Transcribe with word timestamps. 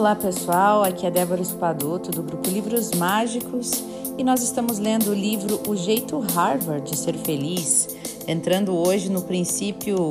Olá 0.00 0.16
pessoal, 0.16 0.82
aqui 0.82 1.04
é 1.04 1.10
Débora 1.10 1.42
Espadoto 1.42 2.10
do 2.10 2.22
grupo 2.22 2.48
Livros 2.48 2.90
Mágicos 2.92 3.84
e 4.16 4.24
nós 4.24 4.42
estamos 4.42 4.78
lendo 4.78 5.10
o 5.10 5.14
livro 5.14 5.60
O 5.68 5.76
Jeito 5.76 6.18
Harvard 6.34 6.90
de 6.90 6.96
Ser 6.96 7.18
Feliz, 7.18 7.86
entrando 8.26 8.74
hoje 8.74 9.10
no 9.10 9.20
princípio, 9.20 10.10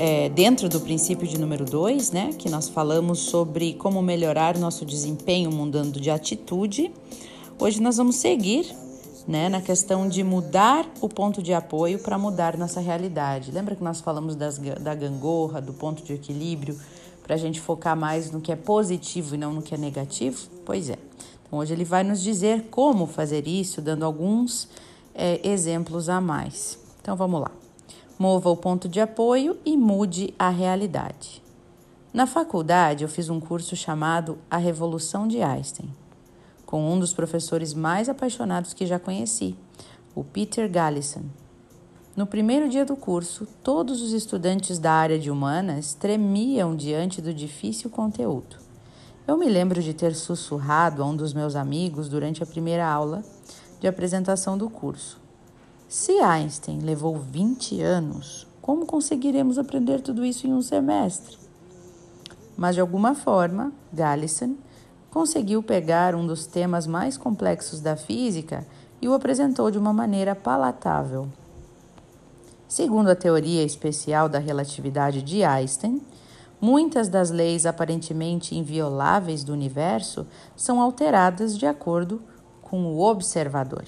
é, 0.00 0.28
dentro 0.30 0.68
do 0.68 0.80
princípio 0.80 1.28
de 1.28 1.38
número 1.38 1.64
2, 1.64 2.10
né, 2.10 2.30
que 2.36 2.50
nós 2.50 2.68
falamos 2.68 3.20
sobre 3.20 3.74
como 3.74 4.02
melhorar 4.02 4.58
nosso 4.58 4.84
desempenho 4.84 5.52
mudando 5.52 6.00
de 6.00 6.10
atitude. 6.10 6.90
Hoje 7.56 7.80
nós 7.80 7.98
vamos 7.98 8.16
seguir 8.16 8.66
né, 9.26 9.48
na 9.48 9.60
questão 9.60 10.08
de 10.08 10.22
mudar 10.24 10.86
o 11.00 11.08
ponto 11.08 11.42
de 11.42 11.52
apoio 11.52 11.98
para 11.98 12.18
mudar 12.18 12.56
nossa 12.56 12.80
realidade. 12.80 13.50
Lembra 13.50 13.76
que 13.76 13.84
nós 13.84 14.00
falamos 14.00 14.34
das, 14.34 14.58
da 14.58 14.94
gangorra, 14.94 15.60
do 15.60 15.72
ponto 15.72 16.02
de 16.02 16.14
equilíbrio? 16.14 16.76
para 17.30 17.36
a 17.36 17.38
gente 17.38 17.60
focar 17.60 17.96
mais 17.96 18.32
no 18.32 18.40
que 18.40 18.50
é 18.50 18.56
positivo 18.56 19.36
e 19.36 19.38
não 19.38 19.52
no 19.52 19.62
que 19.62 19.72
é 19.72 19.78
negativo? 19.78 20.48
Pois 20.64 20.90
é. 20.90 20.98
Então, 21.46 21.60
hoje 21.60 21.72
ele 21.72 21.84
vai 21.84 22.02
nos 22.02 22.20
dizer 22.20 22.64
como 22.72 23.06
fazer 23.06 23.46
isso, 23.46 23.80
dando 23.80 24.04
alguns 24.04 24.68
é, 25.14 25.40
exemplos 25.48 26.08
a 26.08 26.20
mais. 26.20 26.76
Então, 27.00 27.14
vamos 27.14 27.40
lá. 27.40 27.52
Mova 28.18 28.50
o 28.50 28.56
ponto 28.56 28.88
de 28.88 29.00
apoio 29.00 29.56
e 29.64 29.76
mude 29.76 30.34
a 30.36 30.48
realidade. 30.48 31.40
Na 32.12 32.26
faculdade, 32.26 33.04
eu 33.04 33.08
fiz 33.08 33.28
um 33.28 33.38
curso 33.38 33.76
chamado 33.76 34.36
A 34.50 34.56
Revolução 34.56 35.28
de 35.28 35.40
Einstein, 35.40 35.88
com 36.70 36.88
um 36.88 37.00
dos 37.00 37.12
professores 37.12 37.74
mais 37.74 38.08
apaixonados 38.08 38.72
que 38.72 38.86
já 38.86 38.96
conheci, 38.96 39.56
o 40.14 40.22
Peter 40.22 40.70
Gallison. 40.70 41.24
No 42.16 42.28
primeiro 42.28 42.68
dia 42.68 42.84
do 42.84 42.94
curso, 42.94 43.44
todos 43.60 44.00
os 44.00 44.12
estudantes 44.12 44.78
da 44.78 44.92
área 44.92 45.18
de 45.18 45.32
humanas 45.32 45.94
tremiam 45.94 46.76
diante 46.76 47.20
do 47.20 47.34
difícil 47.34 47.90
conteúdo. 47.90 48.56
Eu 49.26 49.36
me 49.36 49.48
lembro 49.48 49.82
de 49.82 49.92
ter 49.92 50.14
sussurrado 50.14 51.02
a 51.02 51.06
um 51.06 51.16
dos 51.16 51.34
meus 51.34 51.56
amigos 51.56 52.08
durante 52.08 52.40
a 52.40 52.46
primeira 52.46 52.86
aula 52.86 53.24
de 53.80 53.88
apresentação 53.88 54.56
do 54.56 54.70
curso. 54.70 55.20
Se 55.88 56.20
Einstein 56.20 56.82
levou 56.82 57.18
20 57.18 57.80
anos, 57.80 58.46
como 58.62 58.86
conseguiremos 58.86 59.58
aprender 59.58 60.00
tudo 60.02 60.24
isso 60.24 60.46
em 60.46 60.52
um 60.52 60.62
semestre? 60.62 61.36
Mas 62.56 62.76
de 62.76 62.80
alguma 62.80 63.12
forma, 63.12 63.72
Gallison 63.92 64.54
conseguiu 65.10 65.62
pegar 65.62 66.14
um 66.14 66.26
dos 66.26 66.46
temas 66.46 66.86
mais 66.86 67.16
complexos 67.16 67.80
da 67.80 67.96
física 67.96 68.66
e 69.02 69.08
o 69.08 69.14
apresentou 69.14 69.70
de 69.70 69.78
uma 69.78 69.92
maneira 69.92 70.34
palatável. 70.34 71.28
Segundo 72.68 73.08
a 73.08 73.16
teoria 73.16 73.64
especial 73.64 74.28
da 74.28 74.38
relatividade 74.38 75.22
de 75.22 75.42
Einstein, 75.42 76.00
muitas 76.60 77.08
das 77.08 77.30
leis 77.30 77.66
aparentemente 77.66 78.56
invioláveis 78.56 79.42
do 79.42 79.52
universo 79.52 80.26
são 80.54 80.80
alteradas 80.80 81.58
de 81.58 81.66
acordo 81.66 82.22
com 82.62 82.84
o 82.86 83.00
observador. 83.00 83.86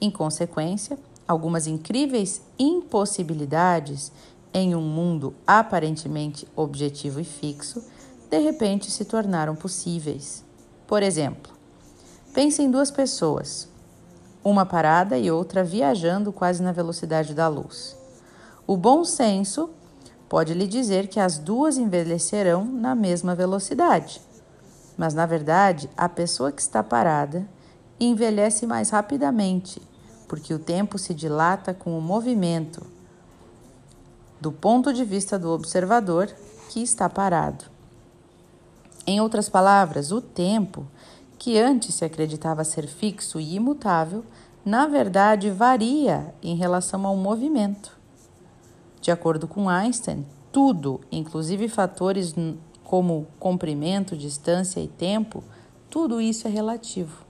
Em 0.00 0.10
consequência, 0.10 0.98
algumas 1.26 1.68
incríveis 1.68 2.42
impossibilidades 2.58 4.10
em 4.52 4.74
um 4.74 4.80
mundo 4.80 5.34
aparentemente 5.46 6.48
objetivo 6.56 7.20
e 7.20 7.24
fixo 7.24 7.84
de 8.28 8.38
repente 8.38 8.90
se 8.90 9.04
tornaram 9.04 9.56
possíveis. 9.56 10.44
Por 10.86 11.02
exemplo, 11.02 11.52
pense 12.32 12.62
em 12.62 12.70
duas 12.70 12.90
pessoas, 12.90 13.68
uma 14.44 14.66
parada 14.66 15.18
e 15.18 15.30
outra 15.30 15.64
viajando 15.64 16.32
quase 16.32 16.62
na 16.62 16.72
velocidade 16.72 17.34
da 17.34 17.48
luz. 17.48 17.96
O 18.66 18.76
bom 18.76 19.04
senso 19.04 19.70
pode 20.28 20.52
lhe 20.52 20.66
dizer 20.66 21.08
que 21.08 21.18
as 21.18 21.38
duas 21.38 21.78
envelhecerão 21.78 22.64
na 22.64 22.94
mesma 22.94 23.34
velocidade, 23.34 24.20
mas 24.96 25.14
na 25.14 25.24
verdade 25.24 25.88
a 25.96 26.08
pessoa 26.08 26.52
que 26.52 26.60
está 26.60 26.82
parada 26.82 27.48
envelhece 27.98 28.66
mais 28.66 28.90
rapidamente, 28.90 29.80
porque 30.28 30.52
o 30.52 30.58
tempo 30.58 30.98
se 30.98 31.14
dilata 31.14 31.72
com 31.72 31.98
o 31.98 32.02
movimento 32.02 32.86
do 34.40 34.52
ponto 34.52 34.92
de 34.92 35.04
vista 35.04 35.38
do 35.38 35.50
observador 35.50 36.32
que 36.68 36.80
está 36.82 37.08
parado. 37.08 37.77
Em 39.08 39.22
outras 39.22 39.48
palavras, 39.48 40.12
o 40.12 40.20
tempo 40.20 40.86
que 41.38 41.58
antes 41.58 41.94
se 41.94 42.04
acreditava 42.04 42.62
ser 42.62 42.86
fixo 42.86 43.40
e 43.40 43.54
imutável, 43.54 44.22
na 44.62 44.86
verdade 44.86 45.48
varia 45.48 46.34
em 46.42 46.54
relação 46.54 47.06
ao 47.06 47.16
movimento. 47.16 47.96
De 49.00 49.10
acordo 49.10 49.48
com 49.48 49.66
Einstein, 49.66 50.26
tudo, 50.52 51.00
inclusive 51.10 51.70
fatores 51.70 52.34
como 52.84 53.26
comprimento, 53.38 54.14
distância 54.14 54.78
e 54.78 54.88
tempo, 54.88 55.42
tudo 55.88 56.20
isso 56.20 56.46
é 56.46 56.50
relativo. 56.50 57.24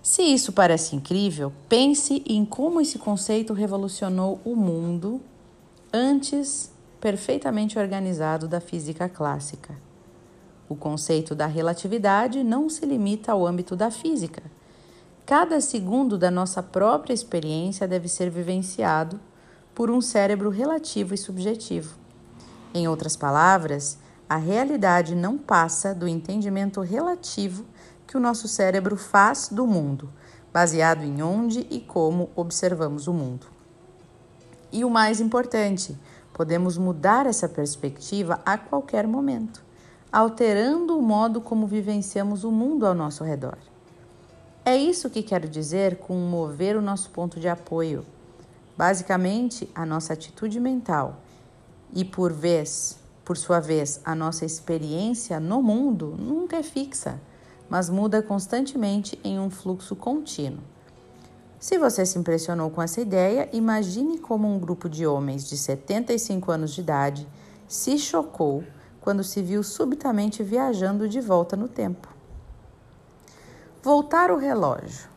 Se 0.00 0.22
isso 0.22 0.52
parece 0.52 0.94
incrível, 0.94 1.52
pense 1.68 2.22
em 2.24 2.44
como 2.44 2.80
esse 2.80 3.00
conceito 3.00 3.52
revolucionou 3.52 4.40
o 4.44 4.54
mundo 4.54 5.20
antes 5.92 6.70
perfeitamente 7.00 7.80
organizado 7.80 8.46
da 8.46 8.60
física 8.60 9.08
clássica. 9.08 9.76
O 10.72 10.74
conceito 10.74 11.34
da 11.34 11.44
relatividade 11.44 12.42
não 12.42 12.70
se 12.70 12.86
limita 12.86 13.30
ao 13.30 13.46
âmbito 13.46 13.76
da 13.76 13.90
física. 13.90 14.42
Cada 15.26 15.60
segundo 15.60 16.16
da 16.16 16.30
nossa 16.30 16.62
própria 16.62 17.12
experiência 17.12 17.86
deve 17.86 18.08
ser 18.08 18.30
vivenciado 18.30 19.20
por 19.74 19.90
um 19.90 20.00
cérebro 20.00 20.48
relativo 20.48 21.12
e 21.12 21.18
subjetivo. 21.18 21.94
Em 22.72 22.88
outras 22.88 23.16
palavras, 23.16 23.98
a 24.26 24.36
realidade 24.36 25.14
não 25.14 25.36
passa 25.36 25.94
do 25.94 26.08
entendimento 26.08 26.80
relativo 26.80 27.66
que 28.06 28.16
o 28.16 28.20
nosso 28.20 28.48
cérebro 28.48 28.96
faz 28.96 29.50
do 29.52 29.66
mundo, 29.66 30.10
baseado 30.54 31.02
em 31.02 31.22
onde 31.22 31.66
e 31.68 31.80
como 31.80 32.30
observamos 32.34 33.06
o 33.06 33.12
mundo. 33.12 33.46
E 34.72 34.86
o 34.86 34.88
mais 34.88 35.20
importante, 35.20 35.94
podemos 36.32 36.78
mudar 36.78 37.26
essa 37.26 37.46
perspectiva 37.46 38.40
a 38.42 38.56
qualquer 38.56 39.06
momento 39.06 39.70
alterando 40.12 40.98
o 40.98 41.00
modo 41.00 41.40
como 41.40 41.66
vivenciamos 41.66 42.44
o 42.44 42.52
mundo 42.52 42.86
ao 42.86 42.94
nosso 42.94 43.24
redor. 43.24 43.56
É 44.62 44.76
isso 44.76 45.08
que 45.08 45.22
quero 45.22 45.48
dizer 45.48 45.96
com 45.96 46.14
mover 46.14 46.76
o 46.76 46.82
nosso 46.82 47.08
ponto 47.10 47.40
de 47.40 47.48
apoio. 47.48 48.04
Basicamente, 48.76 49.68
a 49.74 49.86
nossa 49.86 50.12
atitude 50.12 50.60
mental 50.60 51.16
e 51.94 52.04
por 52.04 52.30
vez, 52.30 52.98
por 53.24 53.38
sua 53.38 53.58
vez, 53.58 54.00
a 54.04 54.14
nossa 54.14 54.44
experiência 54.44 55.40
no 55.40 55.62
mundo 55.62 56.14
nunca 56.18 56.58
é 56.58 56.62
fixa, 56.62 57.18
mas 57.70 57.88
muda 57.88 58.22
constantemente 58.22 59.18
em 59.24 59.40
um 59.40 59.48
fluxo 59.48 59.96
contínuo. 59.96 60.62
Se 61.58 61.78
você 61.78 62.04
se 62.04 62.18
impressionou 62.18 62.70
com 62.70 62.82
essa 62.82 63.00
ideia, 63.00 63.48
imagine 63.52 64.18
como 64.18 64.52
um 64.52 64.58
grupo 64.58 64.88
de 64.88 65.06
homens 65.06 65.48
de 65.48 65.56
75 65.56 66.50
anos 66.50 66.74
de 66.74 66.80
idade 66.82 67.26
se 67.66 67.96
chocou 67.98 68.62
quando 69.02 69.22
se 69.22 69.42
viu 69.42 69.62
subitamente 69.62 70.42
viajando 70.42 71.08
de 71.08 71.20
volta 71.20 71.56
no 71.56 71.68
tempo. 71.68 72.08
Voltar 73.82 74.30
o 74.30 74.38
relógio. 74.38 75.10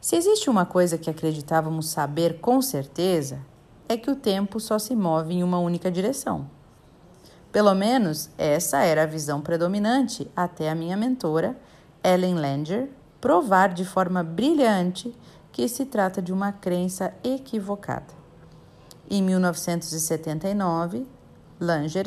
Se 0.00 0.16
existe 0.16 0.48
uma 0.48 0.64
coisa 0.64 0.96
que 0.96 1.10
acreditávamos 1.10 1.90
saber 1.90 2.40
com 2.40 2.62
certeza, 2.62 3.38
é 3.88 3.96
que 3.96 4.10
o 4.10 4.16
tempo 4.16 4.58
só 4.58 4.78
se 4.78 4.96
move 4.96 5.34
em 5.34 5.42
uma 5.42 5.58
única 5.58 5.90
direção. 5.90 6.48
Pelo 7.52 7.74
menos 7.74 8.30
essa 8.36 8.82
era 8.82 9.02
a 9.02 9.06
visão 9.06 9.40
predominante 9.40 10.30
até 10.34 10.70
a 10.70 10.74
minha 10.74 10.96
mentora, 10.96 11.56
Ellen 12.02 12.34
Langer, 12.34 12.88
provar 13.20 13.72
de 13.72 13.84
forma 13.84 14.22
brilhante 14.22 15.14
que 15.52 15.68
se 15.68 15.84
trata 15.86 16.20
de 16.20 16.32
uma 16.32 16.52
crença 16.52 17.12
equivocada. 17.24 18.14
Em 19.08 19.22
1979, 19.22 21.06
Langer 21.58 22.06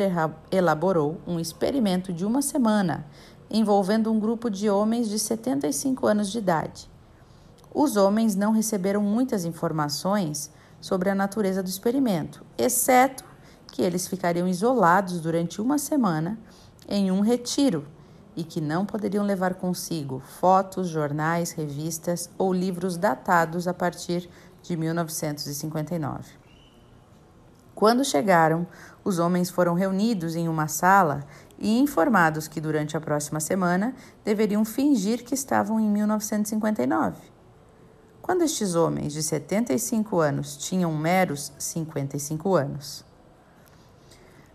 elaborou 0.51 1.19
um 1.25 1.39
experimento 1.39 2.13
de 2.13 2.25
uma 2.25 2.41
semana 2.41 3.05
envolvendo 3.49 4.11
um 4.11 4.19
grupo 4.19 4.49
de 4.49 4.69
homens 4.69 5.09
de 5.09 5.17
75 5.17 6.05
anos 6.05 6.31
de 6.31 6.37
idade. 6.37 6.89
Os 7.73 7.95
homens 7.95 8.35
não 8.35 8.51
receberam 8.51 9.01
muitas 9.01 9.45
informações 9.45 10.51
sobre 10.79 11.09
a 11.09 11.15
natureza 11.15 11.63
do 11.63 11.69
experimento, 11.69 12.45
exceto 12.57 13.23
que 13.71 13.81
eles 13.81 14.07
ficariam 14.07 14.47
isolados 14.47 15.19
durante 15.19 15.61
uma 15.61 15.77
semana 15.77 16.37
em 16.87 17.11
um 17.11 17.21
retiro 17.21 17.87
e 18.35 18.43
que 18.43 18.61
não 18.61 18.85
poderiam 18.85 19.25
levar 19.25 19.55
consigo 19.55 20.21
fotos, 20.39 20.87
jornais, 20.87 21.51
revistas 21.51 22.29
ou 22.37 22.53
livros 22.53 22.97
datados 22.97 23.67
a 23.67 23.73
partir 23.73 24.29
de 24.61 24.77
1959. 24.77 26.48
Quando 27.79 28.03
chegaram, 28.03 28.67
os 29.05 29.19
homens 29.19 29.49
foram 29.49 29.73
reunidos 29.73 30.35
em 30.35 30.49
uma 30.49 30.67
sala 30.67 31.23
e 31.57 31.79
informados 31.79 32.45
que 32.45 32.59
durante 32.59 32.97
a 32.97 32.99
próxima 32.99 33.39
semana 33.39 33.95
deveriam 34.21 34.65
fingir 34.65 35.23
que 35.23 35.33
estavam 35.33 35.79
em 35.79 35.87
1959. 35.87 37.15
Quando 38.21 38.41
estes 38.41 38.75
homens 38.75 39.13
de 39.13 39.23
75 39.23 40.19
anos 40.19 40.57
tinham 40.57 40.93
meros 40.93 41.53
55 41.57 42.53
anos. 42.53 43.05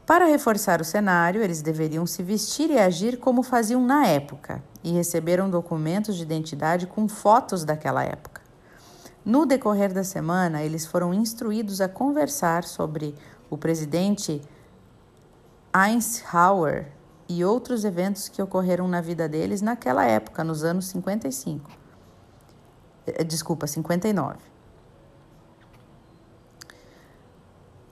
Para 0.05 0.27
reforçar 0.27 0.83
o 0.83 0.85
cenário, 0.85 1.43
eles 1.43 1.63
deveriam 1.63 2.07
se 2.07 2.23
vestir 2.23 2.69
e 2.69 2.79
agir 2.79 3.17
como 3.17 3.43
faziam 3.43 3.83
na 3.83 4.07
época 4.07 4.63
e 4.83 4.93
receberam 4.93 5.49
documentos 5.49 6.17
de 6.17 6.23
identidade 6.25 6.87
com 6.87 7.09
fotos 7.09 7.65
daquela 7.65 8.05
época. 8.05 8.34
No 9.25 9.47
decorrer 9.47 9.93
da 9.93 10.05
semana, 10.05 10.63
eles 10.63 10.85
foram 10.85 11.15
instruídos 11.15 11.81
a 11.81 11.89
conversar 11.89 12.65
sobre 12.65 13.15
o 13.49 13.57
presidente 13.57 14.43
Eisenhower 15.75 16.93
e 17.27 17.43
outros 17.43 17.85
eventos 17.85 18.29
que 18.29 18.43
ocorreram 18.43 18.87
na 18.87 19.01
vida 19.01 19.27
deles 19.27 19.63
naquela 19.63 20.05
época, 20.05 20.45
nos 20.45 20.63
anos 20.63 20.87
55. 20.89 21.71
Eh, 23.07 23.25
desculpa, 23.25 23.67
59. 23.67 24.37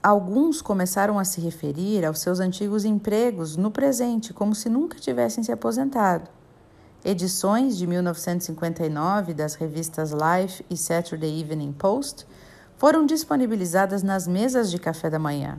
Alguns 0.02 0.60
começaram 0.60 1.18
a 1.18 1.24
se 1.24 1.40
referir 1.40 2.04
aos 2.04 2.18
seus 2.18 2.40
antigos 2.40 2.84
empregos 2.84 3.56
no 3.56 3.70
presente, 3.70 4.34
como 4.34 4.54
se 4.54 4.68
nunca 4.68 4.98
tivessem 4.98 5.42
se 5.42 5.52
aposentado. 5.52 6.28
Edições 7.04 7.76
de 7.76 7.84
1959 7.84 9.34
das 9.34 9.54
revistas 9.54 10.12
Life 10.12 10.64
e 10.70 10.76
Saturday 10.76 11.40
Evening 11.40 11.72
Post 11.72 12.24
foram 12.76 13.04
disponibilizadas 13.04 14.04
nas 14.04 14.28
mesas 14.28 14.70
de 14.70 14.78
café 14.78 15.10
da 15.10 15.18
manhã. 15.18 15.58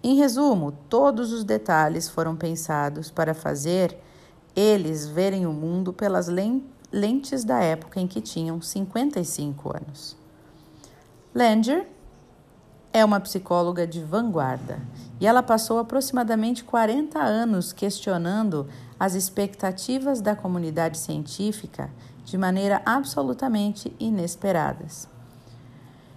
Em 0.00 0.14
resumo, 0.14 0.70
todos 0.88 1.32
os 1.32 1.42
detalhes 1.42 2.08
foram 2.08 2.36
pensados 2.36 3.10
para 3.10 3.34
fazer 3.34 3.98
eles 4.54 5.08
verem 5.08 5.44
o 5.44 5.52
mundo 5.52 5.92
pelas 5.92 6.28
lentes 6.92 7.42
da 7.42 7.60
época 7.60 7.98
em 7.98 8.06
que 8.06 8.20
tinham 8.20 8.62
55 8.62 9.76
anos. 9.76 10.16
Langer 11.34 11.88
é 12.94 13.04
uma 13.04 13.18
psicóloga 13.18 13.88
de 13.88 14.00
vanguarda 14.00 14.78
e 15.20 15.26
ela 15.26 15.42
passou 15.42 15.80
aproximadamente 15.80 16.62
40 16.62 17.18
anos 17.18 17.72
questionando 17.72 18.68
as 18.98 19.16
expectativas 19.16 20.20
da 20.20 20.36
comunidade 20.36 20.96
científica 20.96 21.90
de 22.24 22.38
maneira 22.38 22.80
absolutamente 22.86 23.92
inesperadas. 23.98 25.08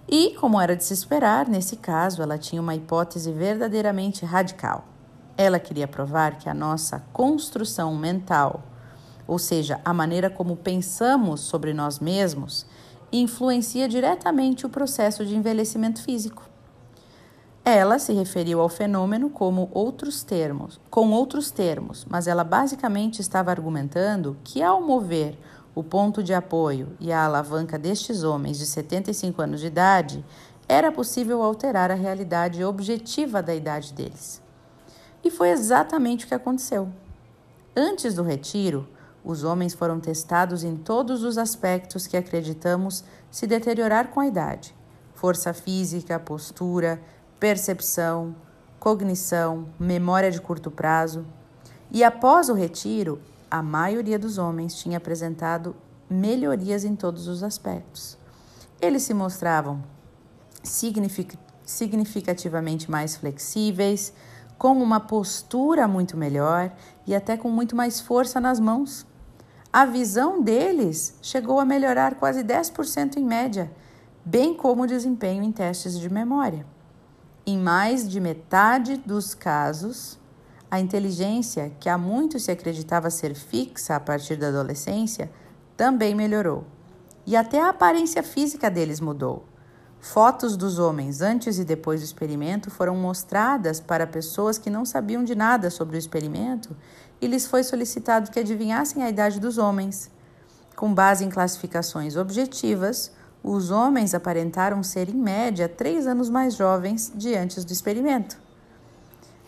E, 0.08 0.34
como 0.36 0.60
era 0.60 0.76
de 0.76 0.84
se 0.84 0.94
esperar, 0.94 1.48
nesse 1.48 1.76
caso 1.76 2.22
ela 2.22 2.38
tinha 2.38 2.62
uma 2.62 2.76
hipótese 2.76 3.32
verdadeiramente 3.32 4.24
radical. 4.24 4.84
Ela 5.36 5.58
queria 5.58 5.88
provar 5.88 6.38
que 6.38 6.48
a 6.48 6.54
nossa 6.54 7.00
construção 7.12 7.96
mental, 7.96 8.62
ou 9.26 9.38
seja, 9.38 9.80
a 9.84 9.92
maneira 9.92 10.30
como 10.30 10.56
pensamos 10.56 11.40
sobre 11.40 11.74
nós 11.74 11.98
mesmos, 11.98 12.64
influencia 13.10 13.88
diretamente 13.88 14.64
o 14.64 14.70
processo 14.70 15.26
de 15.26 15.34
envelhecimento 15.34 16.00
físico. 16.00 16.48
Ela 17.70 17.98
se 17.98 18.14
referiu 18.14 18.62
ao 18.62 18.68
fenômeno 18.70 19.28
como 19.28 19.68
outros 19.74 20.22
termos, 20.22 20.80
com 20.88 21.10
outros 21.10 21.50
termos, 21.50 22.06
mas 22.08 22.26
ela 22.26 22.42
basicamente 22.42 23.20
estava 23.20 23.50
argumentando 23.50 24.38
que 24.42 24.62
ao 24.62 24.80
mover 24.80 25.38
o 25.74 25.84
ponto 25.84 26.22
de 26.22 26.32
apoio 26.32 26.96
e 26.98 27.12
a 27.12 27.26
alavanca 27.26 27.78
destes 27.78 28.24
homens 28.24 28.58
de 28.58 28.64
75 28.64 29.42
anos 29.42 29.60
de 29.60 29.66
idade, 29.66 30.24
era 30.66 30.90
possível 30.90 31.42
alterar 31.42 31.90
a 31.90 31.94
realidade 31.94 32.64
objetiva 32.64 33.42
da 33.42 33.54
idade 33.54 33.92
deles. 33.92 34.40
E 35.22 35.30
foi 35.30 35.50
exatamente 35.50 36.24
o 36.24 36.28
que 36.28 36.34
aconteceu. 36.34 36.88
Antes 37.76 38.14
do 38.14 38.22
retiro, 38.22 38.88
os 39.22 39.44
homens 39.44 39.74
foram 39.74 40.00
testados 40.00 40.64
em 40.64 40.74
todos 40.74 41.22
os 41.22 41.36
aspectos 41.36 42.06
que 42.06 42.16
acreditamos 42.16 43.04
se 43.30 43.46
deteriorar 43.46 44.08
com 44.08 44.20
a 44.20 44.26
idade: 44.26 44.74
força 45.14 45.52
física, 45.52 46.18
postura, 46.18 46.98
percepção, 47.38 48.34
cognição, 48.80 49.68
memória 49.78 50.30
de 50.30 50.40
curto 50.40 50.70
prazo. 50.70 51.24
E 51.90 52.02
após 52.02 52.48
o 52.48 52.54
retiro, 52.54 53.20
a 53.50 53.62
maioria 53.62 54.18
dos 54.18 54.38
homens 54.38 54.74
tinha 54.74 54.98
apresentado 54.98 55.74
melhorias 56.08 56.84
em 56.84 56.96
todos 56.96 57.28
os 57.28 57.42
aspectos. 57.42 58.18
Eles 58.80 59.02
se 59.02 59.14
mostravam 59.14 59.82
signific 60.62 61.38
significativamente 61.64 62.90
mais 62.90 63.14
flexíveis, 63.16 64.14
com 64.56 64.82
uma 64.82 64.98
postura 64.98 65.86
muito 65.86 66.16
melhor 66.16 66.72
e 67.06 67.14
até 67.14 67.36
com 67.36 67.50
muito 67.50 67.76
mais 67.76 68.00
força 68.00 68.40
nas 68.40 68.58
mãos. 68.58 69.06
A 69.70 69.84
visão 69.84 70.42
deles 70.42 71.18
chegou 71.20 71.60
a 71.60 71.66
melhorar 71.66 72.14
quase 72.14 72.42
10% 72.42 73.18
em 73.18 73.24
média, 73.24 73.70
bem 74.24 74.54
como 74.54 74.84
o 74.84 74.86
desempenho 74.86 75.42
em 75.42 75.52
testes 75.52 75.98
de 75.98 76.10
memória. 76.10 76.64
Em 77.50 77.56
mais 77.56 78.06
de 78.06 78.20
metade 78.20 78.98
dos 78.98 79.32
casos, 79.32 80.18
a 80.70 80.78
inteligência, 80.78 81.72
que 81.80 81.88
há 81.88 81.96
muito 81.96 82.38
se 82.38 82.50
acreditava 82.50 83.08
ser 83.08 83.34
fixa 83.34 83.96
a 83.96 84.00
partir 84.00 84.36
da 84.36 84.48
adolescência, 84.48 85.30
também 85.74 86.14
melhorou. 86.14 86.66
E 87.26 87.34
até 87.34 87.58
a 87.58 87.70
aparência 87.70 88.22
física 88.22 88.70
deles 88.70 89.00
mudou. 89.00 89.46
Fotos 89.98 90.58
dos 90.58 90.78
homens 90.78 91.22
antes 91.22 91.58
e 91.58 91.64
depois 91.64 92.02
do 92.02 92.04
experimento 92.04 92.70
foram 92.70 92.94
mostradas 92.94 93.80
para 93.80 94.06
pessoas 94.06 94.58
que 94.58 94.68
não 94.68 94.84
sabiam 94.84 95.24
de 95.24 95.34
nada 95.34 95.70
sobre 95.70 95.96
o 95.96 95.98
experimento 95.98 96.76
e 97.18 97.26
lhes 97.26 97.46
foi 97.46 97.62
solicitado 97.62 98.30
que 98.30 98.40
adivinhassem 98.40 99.02
a 99.02 99.08
idade 99.08 99.40
dos 99.40 99.56
homens. 99.56 100.10
Com 100.76 100.92
base 100.92 101.24
em 101.24 101.30
classificações 101.30 102.14
objetivas, 102.14 103.10
os 103.42 103.70
homens 103.70 104.14
aparentaram 104.14 104.82
ser, 104.82 105.08
em 105.08 105.16
média, 105.16 105.68
três 105.68 106.06
anos 106.06 106.28
mais 106.28 106.54
jovens 106.54 107.12
de 107.14 107.34
antes 107.34 107.64
do 107.64 107.72
experimento. 107.72 108.38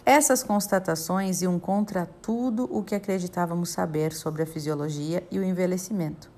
Essas 0.04 0.42
constatações 0.42 1.42
iam 1.42 1.58
contra 1.58 2.08
tudo 2.22 2.68
o 2.70 2.82
que 2.82 2.94
acreditávamos 2.94 3.70
saber 3.70 4.12
sobre 4.12 4.42
a 4.42 4.46
fisiologia 4.46 5.26
e 5.30 5.38
o 5.38 5.44
envelhecimento, 5.44 6.30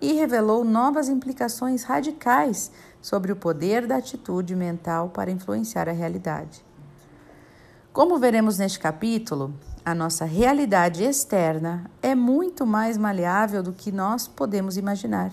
e 0.00 0.12
revelou 0.14 0.64
novas 0.64 1.08
implicações 1.08 1.84
radicais 1.84 2.70
sobre 3.02 3.32
o 3.32 3.36
poder 3.36 3.86
da 3.86 3.96
atitude 3.96 4.56
mental 4.56 5.10
para 5.10 5.30
influenciar 5.30 5.88
a 5.88 5.92
realidade. 5.92 6.64
Como 7.92 8.18
veremos 8.18 8.58
neste 8.58 8.78
capítulo, 8.78 9.54
a 9.84 9.94
nossa 9.94 10.24
realidade 10.24 11.04
externa 11.04 11.88
é 12.02 12.14
muito 12.14 12.66
mais 12.66 12.96
maleável 12.96 13.62
do 13.62 13.72
que 13.72 13.92
nós 13.92 14.26
podemos 14.26 14.76
imaginar 14.76 15.30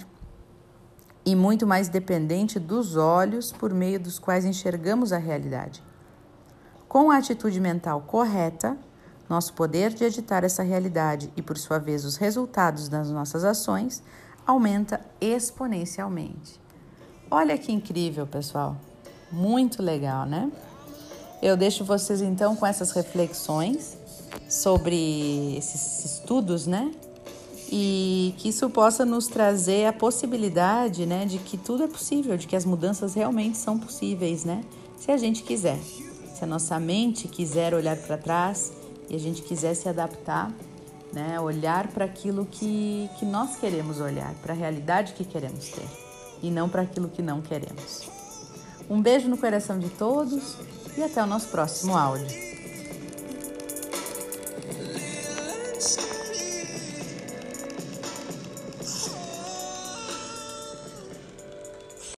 e 1.25 1.35
muito 1.35 1.67
mais 1.67 1.89
dependente 1.89 2.59
dos 2.59 2.95
olhos 2.95 3.51
por 3.51 3.73
meio 3.73 3.99
dos 3.99 4.17
quais 4.17 4.45
enxergamos 4.45 5.13
a 5.13 5.17
realidade. 5.17 5.83
Com 6.87 7.11
a 7.11 7.17
atitude 7.17 7.59
mental 7.59 8.01
correta, 8.01 8.77
nosso 9.29 9.53
poder 9.53 9.93
de 9.93 10.03
editar 10.03 10.43
essa 10.43 10.61
realidade 10.61 11.31
e, 11.37 11.41
por 11.41 11.57
sua 11.57 11.79
vez, 11.79 12.03
os 12.03 12.17
resultados 12.17 12.89
das 12.89 13.09
nossas 13.09 13.45
ações 13.45 14.03
aumenta 14.45 14.99
exponencialmente. 15.21 16.59
Olha 17.29 17.57
que 17.57 17.71
incrível, 17.71 18.27
pessoal! 18.27 18.75
Muito 19.31 19.81
legal, 19.81 20.25
né? 20.25 20.51
Eu 21.41 21.55
deixo 21.55 21.85
vocês 21.85 22.21
então 22.21 22.55
com 22.55 22.65
essas 22.65 22.91
reflexões 22.91 23.97
sobre 24.49 25.55
esses 25.55 26.03
estudos, 26.03 26.67
né? 26.67 26.91
E 27.71 28.35
que 28.37 28.49
isso 28.49 28.69
possa 28.69 29.05
nos 29.05 29.27
trazer 29.27 29.85
a 29.85 29.93
possibilidade, 29.93 31.05
né, 31.05 31.25
de 31.25 31.37
que 31.37 31.57
tudo 31.57 31.83
é 31.83 31.87
possível, 31.87 32.35
de 32.35 32.45
que 32.45 32.55
as 32.55 32.65
mudanças 32.65 33.13
realmente 33.13 33.57
são 33.57 33.79
possíveis, 33.79 34.43
né, 34.43 34.65
se 34.97 35.09
a 35.09 35.17
gente 35.17 35.41
quiser, 35.41 35.79
se 35.79 36.43
a 36.43 36.47
nossa 36.47 36.77
mente 36.79 37.29
quiser 37.29 37.73
olhar 37.73 37.95
para 37.95 38.17
trás 38.17 38.73
e 39.09 39.15
a 39.15 39.19
gente 39.19 39.41
quiser 39.41 39.73
se 39.73 39.87
adaptar, 39.87 40.51
né, 41.13 41.39
olhar 41.39 41.87
para 41.87 42.03
aquilo 42.03 42.45
que, 42.45 43.09
que 43.17 43.25
nós 43.25 43.55
queremos 43.55 44.01
olhar, 44.01 44.33
para 44.41 44.53
a 44.53 44.55
realidade 44.55 45.13
que 45.13 45.23
queremos 45.23 45.69
ter 45.69 45.87
e 46.43 46.51
não 46.51 46.67
para 46.67 46.81
aquilo 46.81 47.07
que 47.07 47.21
não 47.21 47.41
queremos. 47.41 48.09
Um 48.89 49.01
beijo 49.01 49.29
no 49.29 49.37
coração 49.37 49.79
de 49.79 49.89
todos 49.89 50.57
e 50.97 51.03
até 51.03 51.23
o 51.23 51.25
nosso 51.25 51.47
próximo 51.47 51.95
áudio. 51.95 52.50